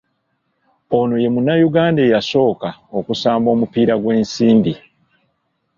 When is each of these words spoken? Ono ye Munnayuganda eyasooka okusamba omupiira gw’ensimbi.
Ono 0.99 1.15
ye 1.23 1.29
Munnayuganda 1.33 1.99
eyasooka 2.07 2.69
okusamba 2.97 3.47
omupiira 3.55 3.93
gw’ensimbi. 4.01 4.73